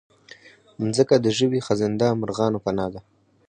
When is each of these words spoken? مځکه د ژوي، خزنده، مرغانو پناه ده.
مځکه 0.81 1.15
د 1.19 1.27
ژوي، 1.37 1.59
خزنده، 1.67 2.07
مرغانو 2.21 2.63
پناه 2.65 2.89
ده. 2.93 3.01